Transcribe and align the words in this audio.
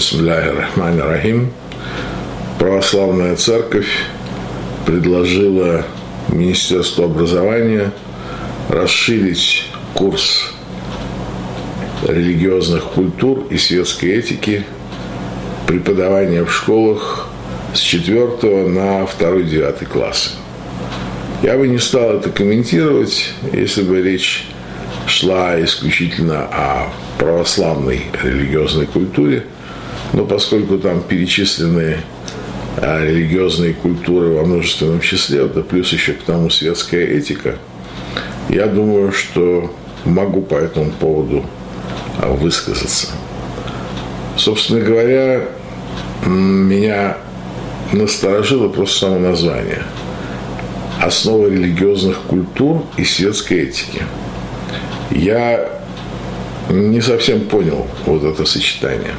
Бисмилляхи 0.00 0.48
рахмани 0.48 1.02
рахим. 1.02 1.52
Православная 2.58 3.36
церковь 3.36 4.06
предложила 4.86 5.84
Министерству 6.30 7.04
образования 7.04 7.92
расширить 8.70 9.66
курс 9.92 10.54
религиозных 12.08 12.84
культур 12.84 13.44
и 13.50 13.58
светской 13.58 14.12
этики 14.12 14.64
преподавания 15.66 16.44
в 16.44 16.50
школах 16.50 17.28
с 17.74 17.80
4 17.80 18.68
на 18.68 19.02
2-9 19.02 19.84
классы. 19.84 20.30
Я 21.42 21.58
бы 21.58 21.68
не 21.68 21.78
стал 21.78 22.12
это 22.12 22.30
комментировать, 22.30 23.34
если 23.52 23.82
бы 23.82 24.00
речь 24.00 24.46
шла 25.06 25.62
исключительно 25.62 26.46
о 26.50 26.88
православной 27.18 28.06
религиозной 28.22 28.86
культуре, 28.86 29.44
но 30.12 30.24
поскольку 30.24 30.78
там 30.78 31.02
перечислены 31.02 31.98
а, 32.76 33.04
религиозные 33.04 33.74
культуры 33.74 34.30
во 34.30 34.44
множественном 34.44 35.00
числе, 35.00 35.46
да 35.46 35.62
плюс 35.62 35.92
еще 35.92 36.12
к 36.12 36.22
тому 36.22 36.50
светская 36.50 37.06
этика, 37.06 37.58
я 38.48 38.66
думаю, 38.66 39.12
что 39.12 39.74
могу 40.04 40.42
по 40.42 40.54
этому 40.54 40.90
поводу 40.92 41.44
а, 42.18 42.28
высказаться. 42.32 43.08
Собственно 44.36 44.80
говоря, 44.80 45.42
меня 46.26 47.18
насторожило 47.92 48.68
просто 48.68 49.00
само 49.00 49.18
название. 49.18 49.82
Основа 51.00 51.48
религиозных 51.48 52.18
культур 52.22 52.84
и 52.96 53.04
светской 53.04 53.64
этики. 53.64 54.02
Я 55.10 55.68
не 56.68 57.00
совсем 57.00 57.40
понял 57.42 57.86
вот 58.06 58.22
это 58.22 58.44
сочетание. 58.44 59.14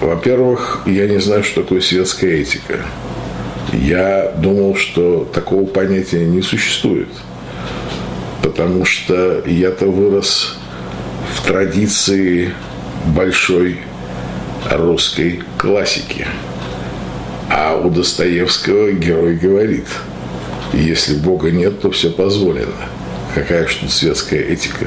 Во-первых, 0.00 0.80
я 0.86 1.06
не 1.06 1.20
знаю, 1.20 1.44
что 1.44 1.62
такое 1.62 1.82
светская 1.82 2.36
этика. 2.36 2.78
Я 3.72 4.32
думал, 4.38 4.74
что 4.74 5.28
такого 5.32 5.66
понятия 5.66 6.24
не 6.24 6.40
существует. 6.40 7.08
Потому 8.42 8.86
что 8.86 9.42
я-то 9.46 9.86
вырос 9.86 10.56
в 11.34 11.46
традиции 11.46 12.54
большой 13.14 13.80
русской 14.70 15.42
классики. 15.58 16.26
А 17.50 17.76
у 17.76 17.90
Достоевского 17.90 18.92
герой 18.92 19.36
говорит, 19.36 19.86
если 20.72 21.16
Бога 21.16 21.50
нет, 21.50 21.80
то 21.80 21.90
все 21.90 22.10
позволено. 22.10 22.88
Какая 23.34 23.66
же 23.66 23.80
тут 23.80 23.92
светская 23.92 24.40
этика? 24.40 24.86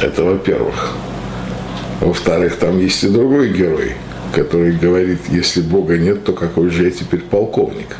Это 0.00 0.24
во-первых. 0.24 0.96
Во-вторых, 2.00 2.56
там 2.56 2.78
есть 2.78 3.04
и 3.04 3.08
другой 3.08 3.50
герой, 3.50 3.94
который 4.34 4.72
говорит, 4.72 5.20
если 5.28 5.60
Бога 5.60 5.98
нет, 5.98 6.24
то 6.24 6.32
какой 6.32 6.70
же 6.70 6.84
я 6.84 6.90
теперь 6.90 7.20
полковник? 7.20 7.96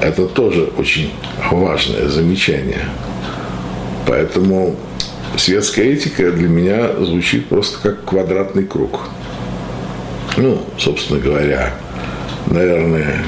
Это 0.00 0.26
тоже 0.26 0.64
очень 0.76 1.12
важное 1.50 2.08
замечание. 2.08 2.80
Поэтому 4.06 4.76
светская 5.36 5.86
этика 5.86 6.32
для 6.32 6.48
меня 6.48 7.04
звучит 7.04 7.48
просто 7.48 7.78
как 7.80 8.04
квадратный 8.04 8.64
круг. 8.64 9.08
Ну, 10.36 10.62
собственно 10.78 11.20
говоря, 11.20 11.74
наверное, 12.46 13.22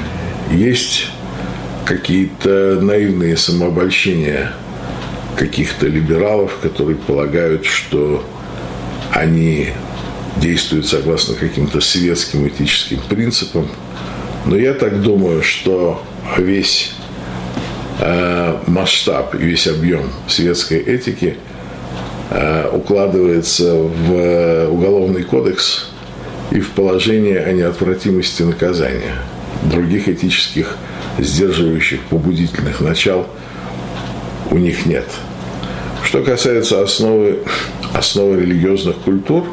есть 0.51 1.07
какие-то 1.85 2.79
наивные 2.81 3.37
самообольщения 3.37 4.51
каких-то 5.37 5.87
либералов, 5.87 6.57
которые 6.61 6.97
полагают, 6.97 7.65
что 7.65 8.25
они 9.11 9.69
действуют 10.37 10.87
согласно 10.87 11.35
каким-то 11.35 11.81
светским 11.81 12.47
этическим 12.47 12.99
принципам. 13.09 13.67
Но 14.45 14.57
я 14.57 14.73
так 14.73 15.01
думаю, 15.01 15.41
что 15.41 16.03
весь 16.37 16.91
э, 17.99 18.57
масштаб 18.67 19.35
и 19.35 19.39
весь 19.39 19.67
объем 19.67 20.11
светской 20.27 20.79
этики 20.79 21.37
э, 22.29 22.69
укладывается 22.71 23.73
в 23.73 24.67
уголовный 24.69 25.23
кодекс 25.23 25.89
и 26.51 26.59
в 26.59 26.71
положение 26.71 27.39
о 27.39 27.51
неотвратимости 27.53 28.43
наказания. 28.43 29.15
Других 29.63 30.07
этических 30.07 30.77
сдерживающих 31.17 32.01
побудительных 32.03 32.81
начал 32.81 33.25
у 34.51 34.57
них 34.57 34.85
нет. 34.85 35.05
Что 36.03 36.23
касается 36.23 36.81
основы, 36.83 37.39
основы 37.93 38.39
религиозных 38.41 38.97
культур, 38.97 39.45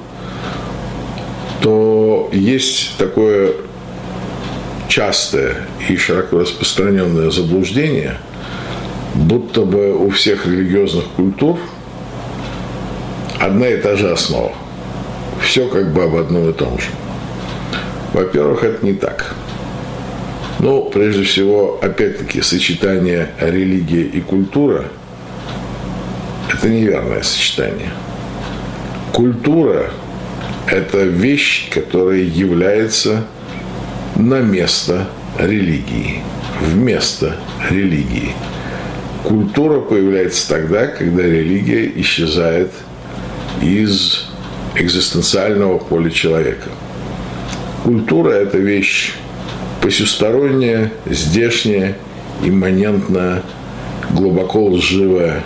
то 1.63 2.29
есть 2.33 2.97
такое 2.99 3.53
частое 4.89 5.69
и 5.89 5.97
широко 5.97 6.41
распространенное 6.41 7.31
заблуждение, 7.31 8.17
будто 9.15 9.63
бы 9.63 9.95
у 9.95 10.11
всех 10.11 10.45
религиозных 10.45 11.05
культур 11.17 11.59
одна 13.41 13.69
и 13.69 13.77
та 13.77 13.95
же 13.95 14.11
основа. 14.11 14.53
Все 15.41 15.69
как 15.69 15.93
бы 15.93 16.03
об 16.03 16.17
одном 16.17 16.51
и 16.51 16.53
том 16.53 16.79
же. 16.79 16.89
Во-первых, 18.13 18.65
это 18.65 18.85
не 18.85 18.95
так. 18.95 19.35
Ну, 20.59 20.91
прежде 20.93 21.23
всего, 21.23 21.79
опять-таки, 21.81 22.43
сочетание 22.43 23.31
религии 23.41 24.03
и 24.03 24.21
культура– 24.21 24.87
это 26.53 26.69
неверное 26.69 27.23
сочетание. 27.23 27.91
Культура– 29.13 29.91
это 30.67 31.03
вещь, 31.03 31.71
которая 31.71 32.21
является 32.21 33.25
на 34.17 34.41
место 34.41 35.09
религии, 35.39 36.23
вместо 36.61 37.37
религии. 37.71 38.33
Культура 39.25 39.81
появляется 39.81 40.49
тогда, 40.49 40.87
когда 40.87 41.23
религия 41.23 41.91
исчезает 41.97 42.73
из 43.61 44.29
экзистенциального 44.75 45.79
поля 45.79 46.11
человека. 46.11 46.69
Культура– 47.85 48.31
это 48.33 48.59
вещь 48.59 49.15
посюсторонняя, 49.81 50.93
здешняя, 51.07 51.97
имманентная, 52.43 53.43
глубоко 54.11 54.67
лживая 54.67 55.43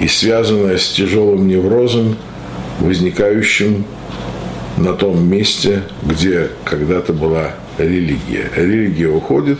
и 0.00 0.08
связанная 0.08 0.78
с 0.78 0.88
тяжелым 0.90 1.48
неврозом, 1.48 2.16
возникающим 2.80 3.84
на 4.80 4.94
том 4.94 5.28
месте, 5.28 5.82
где 6.02 6.48
когда-то 6.64 7.12
была 7.12 7.54
религия. 7.78 8.50
Религия 8.56 9.08
уходит, 9.08 9.58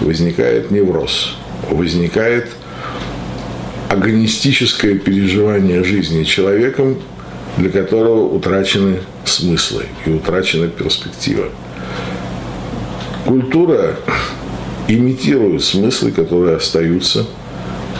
возникает 0.00 0.70
невроз, 0.70 1.36
возникает 1.70 2.48
агонистическое 3.90 4.96
переживание 4.98 5.84
жизни 5.84 6.24
человеком, 6.24 6.96
для 7.58 7.70
которого 7.70 8.34
утрачены 8.34 9.00
смыслы 9.24 9.84
и 10.06 10.10
утрачена 10.10 10.68
перспектива. 10.68 11.50
Культура 13.26 13.96
имитирует 14.88 15.62
смыслы, 15.62 16.10
которые 16.10 16.56
остаются 16.56 17.26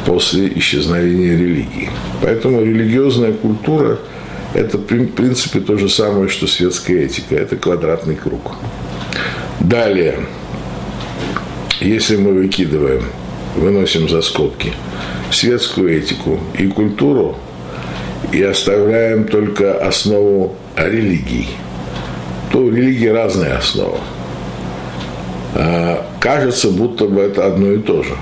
после 0.07 0.49
исчезновения 0.59 1.37
религии. 1.37 1.91
Поэтому 2.23 2.63
религиозная 2.63 3.33
культура– 3.33 3.99
это, 4.55 4.79
в 4.79 4.85
принципе, 4.85 5.61
то 5.61 5.77
же 5.77 5.89
самое, 5.89 6.29
что 6.29 6.47
светская 6.47 7.05
этика. 7.05 7.35
Это 7.35 7.57
квадратный 7.57 8.17
круг. 8.17 8.53
Далее, 9.61 10.21
если 11.81 12.17
мы 12.17 12.33
выкидываем, 12.33 13.03
выносим 13.57 14.09
за 14.09 14.23
скобки 14.23 14.73
светскую 15.31 15.99
этику 15.99 16.39
и 16.59 16.69
культуру 16.69 17.37
и 18.33 18.43
оставляем 18.43 19.27
только 19.27 19.75
основу 19.79 20.55
религии, 20.77 21.49
то 22.51 22.61
у 22.61 22.71
религии 22.71 23.09
разная 23.09 23.59
основа. 23.59 24.01
Кажется, 26.21 26.71
будто 26.71 27.07
бы 27.07 27.21
это 27.21 27.47
одно 27.47 27.73
и 27.73 27.79
то 27.79 28.03
же. 28.03 28.17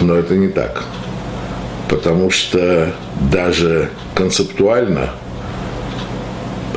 Но 0.00 0.14
это 0.14 0.34
не 0.34 0.48
так. 0.48 0.84
Потому 1.88 2.30
что 2.30 2.92
даже 3.30 3.90
концептуально 4.14 5.10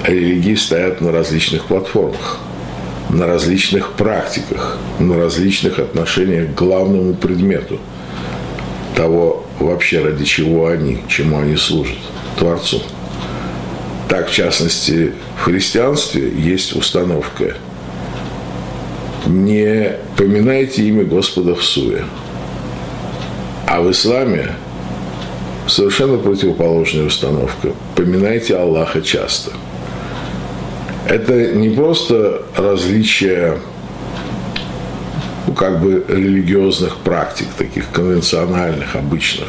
религии 0.08 0.56
стоят 0.56 1.02
на 1.02 1.12
различных 1.12 1.66
платформах, 1.66 2.40
на 3.10 3.28
различных 3.28 3.94
практиках, 3.94 4.78
на 5.00 5.18
различных 5.18 5.80
отношениях 5.80 6.54
к 6.54 6.58
главному 6.58 7.14
предмету 7.14 7.80
того 8.96 9.46
вообще 9.60 10.00
ради 10.00 10.26
чего 10.26 10.68
они, 10.68 11.00
чему 11.08 11.40
они 11.40 11.56
служат, 11.56 11.98
Творцу. 12.38 12.82
Так, 14.08 14.30
в 14.30 14.34
частности, 14.34 15.12
в 15.38 15.44
христианстве 15.44 16.30
есть 16.30 16.76
установка– 16.76 17.56
не 19.26 19.94
поминайте 20.18 20.84
имя 20.84 21.04
Господа 21.04 21.56
в 21.56 21.64
суе. 21.64 22.06
А 23.68 23.82
в 23.82 23.90
исламе 23.90 24.52
совершенно 25.68 26.18
противоположная 26.18 27.06
установка. 27.06 27.72
Поминайте 27.96 28.56
Аллаха 28.56 29.02
часто. 29.02 29.52
Это 31.08 31.52
не 31.54 31.70
просто 31.70 32.42
различие 32.56 33.60
ну, 35.46 35.54
как 35.54 35.82
бы 35.82 36.04
религиозных 36.08 36.98
практик, 36.98 37.48
таких 37.58 37.92
конвенциональных, 37.92 38.96
обычных. 38.96 39.48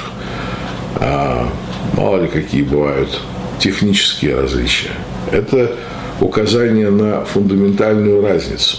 А, 0.96 1.48
мало 1.96 2.22
ли 2.22 2.28
какие 2.28 2.62
бывают 2.62 3.20
технические 3.58 4.40
различия. 4.40 4.90
Это 5.32 5.74
указание 6.20 6.90
на 6.90 7.24
фундаментальную 7.24 8.22
разницу, 8.22 8.78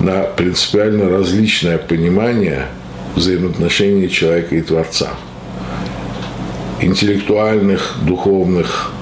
на 0.00 0.22
принципиально 0.22 1.08
различное 1.08 1.78
понимание 1.78 2.66
взаимоотношений 3.16 4.08
человека 4.08 4.54
и 4.54 4.60
Творца. 4.60 5.10
Интеллектуальных, 6.80 7.96
духовных, 8.02 8.92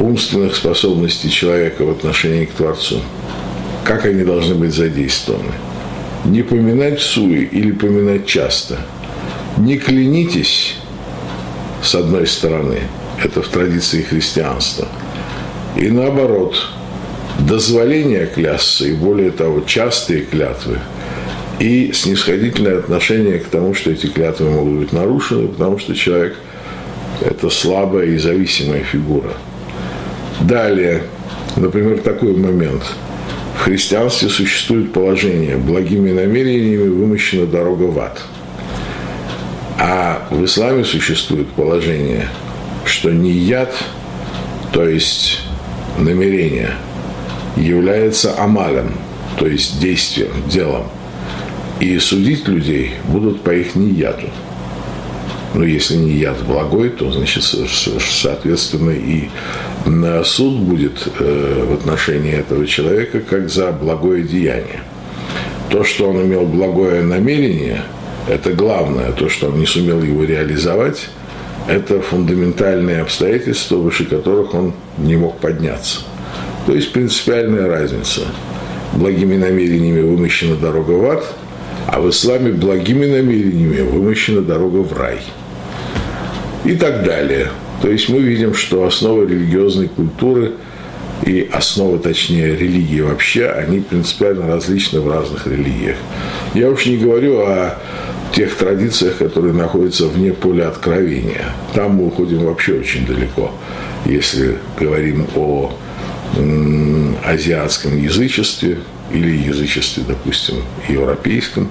умственных 0.00 0.56
способностей 0.56 1.30
человека 1.30 1.84
в 1.84 1.90
отношении 1.90 2.44
к 2.44 2.52
Творцу. 2.52 3.00
Как 3.84 4.04
они 4.04 4.24
должны 4.24 4.54
быть 4.54 4.74
задействованы– 4.74 5.52
не 6.24 6.42
поминать 6.42 7.00
суи 7.00 7.48
или 7.50 7.72
поминать 7.72 8.26
часто. 8.26 8.78
Не 9.56 9.78
клянитесь, 9.78 10.76
с 11.82 11.94
одной 11.94 12.26
стороны, 12.26 12.78
это 13.22 13.42
в 13.42 13.48
традиции 13.48 14.02
христианства, 14.02 14.88
и 15.76 15.88
наоборот, 15.88 16.56
дозволение 17.40 18.26
клясться 18.26 18.86
и 18.86 18.94
более 18.94 19.30
того, 19.30 19.60
частые 19.60 20.22
клятвы 20.22 20.78
и 21.58 21.92
снисходительное 21.92 22.78
отношение 22.78 23.38
к 23.38 23.48
тому, 23.48 23.74
что 23.74 23.90
эти 23.90 24.06
клятвы 24.06 24.50
могут 24.50 24.78
быть 24.78 24.92
нарушены, 24.92 25.48
потому 25.48 25.78
что 25.78 25.94
человек– 25.94 26.36
это 27.20 27.50
слабая 27.50 28.06
и 28.06 28.18
зависимая 28.18 28.84
фигура. 28.84 29.32
Далее, 30.40 31.02
например, 31.56 31.98
такой 31.98 32.36
момент– 32.36 32.82
в 33.58 33.62
христианстве 33.62 34.28
существует 34.28 34.92
положение 34.92 35.56
«благими 35.56 36.12
намерениями 36.12 36.88
вымощена 36.88 37.44
дорога 37.44 37.84
в 37.84 37.98
ад». 37.98 38.22
А 39.80 40.28
в 40.30 40.44
исламе 40.44 40.84
существует 40.84 41.48
положение, 41.48 42.28
что 42.84 43.10
не 43.10 43.32
яд, 43.32 43.74
то 44.72 44.88
есть 44.88 45.40
намерение, 45.98 46.70
является 47.56 48.40
амалем, 48.40 48.92
то 49.36 49.46
есть 49.46 49.80
действием, 49.80 50.30
делом. 50.48 50.84
И 51.80 51.98
судить 51.98 52.46
людей 52.46 52.92
будут 53.08 53.42
по 53.42 53.50
их 53.50 53.74
нияду. 53.74 54.28
Но 55.58 55.64
если 55.64 55.96
не 55.96 56.12
яд 56.12 56.36
благой, 56.46 56.88
то, 56.88 57.10
значит, 57.10 57.42
соответственно, 57.42 58.92
и 58.92 59.28
суд 60.22 60.54
будет 60.60 61.08
э, 61.18 61.64
в 61.68 61.74
отношении 61.74 62.32
этого 62.32 62.64
человека 62.64 63.18
как 63.28 63.50
за 63.50 63.72
благое 63.72 64.22
деяние. 64.22 64.84
То, 65.68 65.82
что 65.82 66.10
он 66.10 66.22
имел 66.22 66.44
благое 66.46 67.02
намерение, 67.02 67.82
это 68.28 68.52
главное. 68.52 69.10
То, 69.10 69.28
что 69.28 69.48
он 69.48 69.58
не 69.58 69.66
сумел 69.66 70.00
его 70.00 70.22
реализовать, 70.22 71.08
это 71.66 72.00
фундаментальные 72.02 73.02
обстоятельства, 73.02 73.78
выше 73.78 74.04
которых 74.04 74.54
он 74.54 74.74
не 74.96 75.16
мог 75.16 75.40
подняться. 75.40 76.02
То 76.66 76.72
есть 76.72 76.92
принципиальная 76.92 77.66
разница. 77.66 78.20
Благими 78.92 79.34
намерениями 79.34 80.02
вымощена 80.02 80.54
дорога 80.54 80.92
в 80.92 81.10
ад, 81.10 81.24
а 81.88 82.00
в 82.00 82.08
исламе 82.10 82.52
благими 82.52 83.06
намерениями 83.06 83.80
вымощена 83.80 84.42
дорога 84.42 84.84
в 84.84 84.96
рай. 84.96 85.18
И 86.68 86.74
так 86.74 87.02
далее. 87.02 87.48
То 87.80 87.88
есть 87.88 88.10
мы 88.10 88.20
видим, 88.20 88.52
что 88.52 88.84
основы 88.84 89.26
религиозной 89.26 89.88
культуры 89.88 90.52
и 91.24 91.48
основы, 91.50 91.98
точнее, 91.98 92.56
религии 92.56 93.00
вообще, 93.00 93.48
они 93.48 93.80
принципиально 93.80 94.46
различны 94.48 95.00
в 95.00 95.10
разных 95.10 95.46
религиях. 95.46 95.96
Я 96.52 96.68
уж 96.68 96.84
не 96.84 96.98
говорю 96.98 97.38
о 97.38 97.78
тех 98.34 98.54
традициях, 98.54 99.16
которые 99.16 99.54
находятся 99.54 100.08
вне 100.08 100.34
поля 100.34 100.68
откровения. 100.68 101.54
Там 101.72 101.92
мы 101.92 102.08
уходим 102.08 102.44
вообще 102.44 102.74
очень 102.74 103.06
далеко. 103.06 103.50
Если 104.04 104.58
говорим 104.78 105.26
о 105.36 105.72
азиатском 107.24 107.98
язычестве 107.98 108.80
или 109.10 109.38
язычестве, 109.38 110.04
допустим, 110.06 110.56
европейском, 110.86 111.70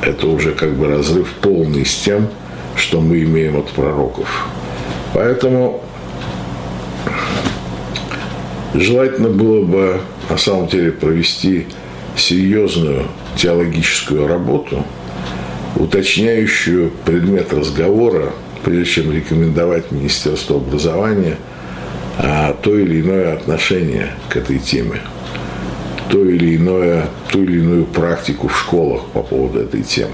это 0.00 0.28
уже 0.28 0.52
как 0.52 0.72
бы 0.72 0.88
разрыв 0.88 1.28
полный 1.42 1.84
с 1.84 1.94
тем, 1.96 2.30
что 2.76 3.00
мы 3.00 3.22
имеем 3.22 3.56
от 3.56 3.68
пророков. 3.70 4.48
Поэтому 5.14 5.82
желательно 8.74 9.28
было 9.28 9.64
бы 9.64 10.00
на 10.28 10.36
самом 10.36 10.68
деле 10.68 10.92
провести 10.92 11.66
серьезную 12.16 13.06
теологическую 13.36 14.26
работу, 14.26 14.84
уточняющую 15.76 16.90
предмет 17.04 17.52
разговора, 17.52 18.32
прежде 18.64 19.02
чем 19.02 19.12
рекомендовать 19.12 19.90
Министерству 19.90 20.56
образования 20.56 21.36
а, 22.18 22.54
то 22.60 22.78
или 22.78 23.00
иное 23.00 23.34
отношение 23.34 24.14
к 24.28 24.36
этой 24.36 24.58
теме, 24.58 25.00
то 26.10 26.22
или 26.24 26.56
иное, 26.56 27.06
ту 27.30 27.42
или 27.42 27.60
иную 27.60 27.84
практику 27.86 28.48
в 28.48 28.58
школах 28.58 29.06
по 29.06 29.22
поводу 29.22 29.60
этой 29.60 29.82
темы. 29.82 30.12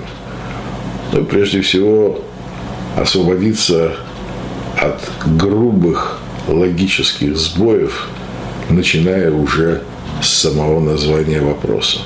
Ну, 1.13 1.25
прежде 1.25 1.63
всего, 1.63 2.21
освободиться 2.97 3.95
от 4.77 5.01
грубых 5.27 6.21
логических 6.49 7.37
сбоев, 7.37 8.09
начиная 8.71 9.31
уже 9.31 9.83
с 10.23 10.29
самого 10.29 10.81
названия 10.81 11.41
вопроса. 11.41 12.01